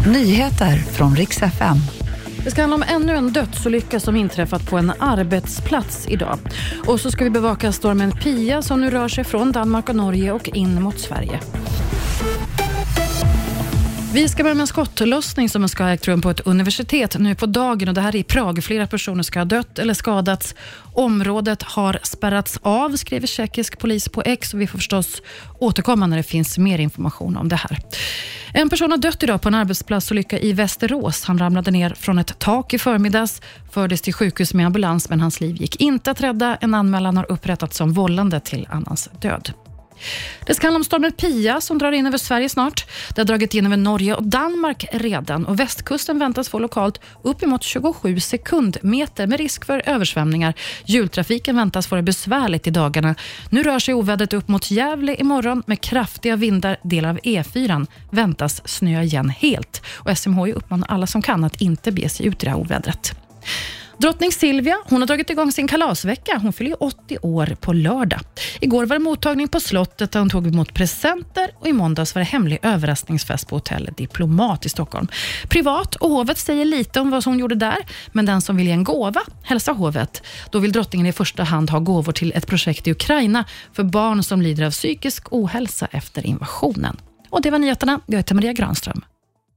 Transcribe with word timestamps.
Nyheter 0.00 0.76
från 0.76 1.16
riks 1.16 1.42
FM. 1.42 1.76
Det 2.44 2.50
ska 2.50 2.60
handla 2.60 2.76
om 2.76 2.84
ännu 2.88 3.16
en 3.16 3.32
dödsolycka 3.32 4.00
som 4.00 4.16
inträffat 4.16 4.70
på 4.70 4.78
en 4.78 4.92
arbetsplats 4.98 6.06
idag. 6.08 6.38
Och 6.86 7.00
så 7.00 7.10
ska 7.10 7.24
vi 7.24 7.30
bevaka 7.30 7.72
stormen 7.72 8.12
Pia 8.12 8.62
som 8.62 8.80
nu 8.80 8.90
rör 8.90 9.08
sig 9.08 9.24
från 9.24 9.52
Danmark 9.52 9.88
och 9.88 9.96
Norge 9.96 10.32
och 10.32 10.48
in 10.48 10.82
mot 10.82 11.00
Sverige. 11.00 11.40
Vi 14.14 14.28
ska 14.28 14.42
börja 14.42 14.54
med 14.54 14.60
en 14.60 14.66
skottlossning 14.66 15.48
som 15.48 15.68
ska 15.68 15.84
ha 15.84 15.90
ägt 15.90 16.08
rum 16.08 16.22
på 16.22 16.30
ett 16.30 16.40
universitet 16.40 17.18
nu 17.18 17.34
på 17.34 17.46
dagen. 17.46 17.88
och 17.88 17.94
Det 17.94 18.00
här 18.00 18.16
är 18.16 18.18
i 18.18 18.24
Prag. 18.24 18.64
Flera 18.64 18.86
personer 18.86 19.22
ska 19.22 19.40
ha 19.40 19.44
dött 19.44 19.78
eller 19.78 19.94
skadats. 19.94 20.54
Området 20.92 21.62
har 21.62 21.98
spärrats 22.02 22.58
av, 22.62 22.96
skriver 22.96 23.26
tjeckisk 23.26 23.78
polis 23.78 24.08
på 24.08 24.22
X. 24.22 24.54
Och 24.54 24.60
vi 24.60 24.66
får 24.66 24.78
förstås 24.78 25.22
återkomma 25.58 26.06
när 26.06 26.16
det 26.16 26.22
finns 26.22 26.58
mer 26.58 26.78
information 26.78 27.36
om 27.36 27.48
det 27.48 27.56
här. 27.56 27.78
En 28.56 28.70
person 28.70 28.90
har 28.90 28.98
dött 28.98 29.22
idag 29.22 29.42
på 29.42 29.48
en 29.48 29.54
arbetsplatsolycka 29.54 30.38
i 30.38 30.52
Västerås. 30.52 31.24
Han 31.24 31.38
ramlade 31.38 31.70
ner 31.70 31.90
från 31.90 32.18
ett 32.18 32.38
tak 32.38 32.74
i 32.74 32.78
förmiddags, 32.78 33.42
fördes 33.72 34.02
till 34.02 34.14
sjukhus 34.14 34.54
med 34.54 34.66
ambulans, 34.66 35.10
men 35.10 35.20
hans 35.20 35.40
liv 35.40 35.56
gick 35.56 35.80
inte 35.80 36.10
att 36.10 36.20
rädda. 36.20 36.56
En 36.60 36.74
anmälan 36.74 37.16
har 37.16 37.32
upprättats 37.32 37.76
som 37.76 37.92
vållande 37.92 38.40
till 38.40 38.66
annans 38.70 39.10
död. 39.20 39.52
Det 40.46 40.54
ska 40.54 40.66
handla 40.66 40.76
om 40.78 40.84
stormen 40.84 41.12
Pia 41.12 41.60
som 41.60 41.78
drar 41.78 41.92
in 41.92 42.06
över 42.06 42.18
Sverige 42.18 42.48
snart. 42.48 42.86
Det 43.14 43.20
har 43.20 43.26
dragit 43.26 43.54
in 43.54 43.66
över 43.66 43.76
Norge 43.76 44.14
och 44.14 44.22
Danmark 44.22 44.84
redan 44.92 45.46
och 45.46 45.60
västkusten 45.60 46.18
väntas 46.18 46.48
få 46.48 46.58
lokalt 46.58 47.00
uppemot 47.22 47.62
27 47.62 48.20
sekundmeter 48.20 49.26
med 49.26 49.38
risk 49.38 49.64
för 49.64 49.82
översvämningar. 49.86 50.54
Jultrafiken 50.84 51.56
väntas 51.56 51.86
få 51.86 51.96
det 51.96 52.02
besvärligt 52.02 52.66
i 52.66 52.70
dagarna. 52.70 53.14
Nu 53.50 53.62
rör 53.62 53.78
sig 53.78 53.94
ovädret 53.94 54.32
upp 54.32 54.48
mot 54.48 54.70
Gävle 54.70 55.14
imorgon 55.14 55.62
med 55.66 55.80
kraftiga 55.80 56.36
vindar. 56.36 56.76
Delar 56.82 57.10
av 57.10 57.18
E4 57.18 57.86
väntas 58.10 58.68
snöa 58.68 59.02
igen 59.02 59.28
helt 59.30 59.82
och 59.94 60.18
SMHI 60.18 60.52
uppmanar 60.52 60.86
alla 60.90 61.06
som 61.06 61.22
kan 61.22 61.44
att 61.44 61.60
inte 61.60 61.92
bege 61.92 62.08
sig 62.08 62.26
ut 62.26 62.42
i 62.42 62.46
det 62.46 62.50
här 62.50 62.58
ovädret. 62.58 63.16
Drottning 64.04 64.32
Silvia 64.32 64.76
hon 64.84 65.00
har 65.02 65.06
dragit 65.06 65.30
igång 65.30 65.52
sin 65.52 65.68
kalasvecka. 65.68 66.38
Hon 66.42 66.52
fyller 66.52 66.82
80 66.82 67.18
år 67.22 67.56
på 67.60 67.72
lördag. 67.72 68.20
Igår 68.60 68.86
var 68.86 68.96
det 68.96 69.04
mottagning 69.04 69.48
på 69.48 69.60
slottet 69.60 70.12
där 70.12 70.20
hon 70.20 70.30
tog 70.30 70.46
emot 70.46 70.74
presenter 70.74 71.50
och 71.58 71.66
i 71.66 71.72
måndags 71.72 72.14
var 72.14 72.20
det 72.20 72.26
hemlig 72.26 72.58
överraskningsfest 72.62 73.48
på 73.48 73.56
hotellet 73.56 73.96
Diplomat 73.96 74.66
i 74.66 74.68
Stockholm. 74.68 75.08
Privat 75.48 75.94
och 75.94 76.10
hovet 76.10 76.38
säger 76.38 76.64
lite 76.64 77.00
om 77.00 77.10
vad 77.10 77.24
hon 77.24 77.38
gjorde 77.38 77.54
där, 77.54 77.76
men 78.12 78.26
den 78.26 78.40
som 78.40 78.56
vill 78.56 78.66
ge 78.66 78.72
en 78.72 78.84
gåva 78.84 79.20
hälsar 79.42 79.74
hovet. 79.74 80.22
Då 80.50 80.58
vill 80.58 80.72
drottningen 80.72 81.06
i 81.06 81.12
första 81.12 81.42
hand 81.42 81.70
ha 81.70 81.78
gåvor 81.78 82.12
till 82.12 82.32
ett 82.34 82.46
projekt 82.46 82.86
i 82.86 82.90
Ukraina 82.90 83.44
för 83.72 83.82
barn 83.82 84.22
som 84.22 84.42
lider 84.42 84.64
av 84.64 84.70
psykisk 84.70 85.32
ohälsa 85.32 85.88
efter 85.90 86.26
invasionen. 86.26 86.96
Och 87.30 87.42
Det 87.42 87.50
var 87.50 87.58
nyheterna. 87.58 88.00
Jag 88.06 88.16
heter 88.16 88.34
Maria 88.34 88.52
Granström. 88.52 89.04